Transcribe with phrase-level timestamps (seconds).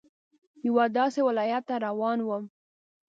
[0.67, 2.43] یوه داسې ولايت ته روان وم.